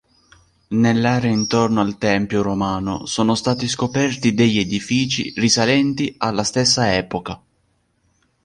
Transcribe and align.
Nell'area 0.69 1.29
intorno 1.29 1.79
al 1.79 1.99
tempio 1.99 2.41
romano 2.41 3.05
sono 3.05 3.35
stati 3.35 3.67
scoperti 3.67 4.33
degli 4.33 4.57
edifici 4.57 5.31
risalenti 5.37 6.15
alla 6.17 6.43
stessa 6.43 6.95
epoca. 6.95 7.39